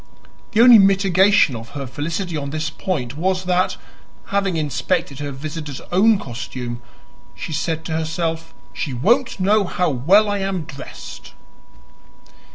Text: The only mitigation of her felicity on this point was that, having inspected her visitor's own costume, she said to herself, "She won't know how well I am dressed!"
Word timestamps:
The 0.53 0.61
only 0.61 0.79
mitigation 0.79 1.55
of 1.55 1.69
her 1.77 1.85
felicity 1.85 2.35
on 2.35 2.49
this 2.49 2.71
point 2.71 3.15
was 3.17 3.43
that, 3.45 3.77
having 4.29 4.57
inspected 4.57 5.19
her 5.19 5.29
visitor's 5.31 5.79
own 5.91 6.17
costume, 6.17 6.81
she 7.35 7.53
said 7.53 7.85
to 7.85 7.91
herself, 7.91 8.51
"She 8.73 8.95
won't 8.95 9.39
know 9.39 9.63
how 9.65 9.91
well 9.91 10.27
I 10.27 10.39
am 10.39 10.63
dressed!" 10.63 11.33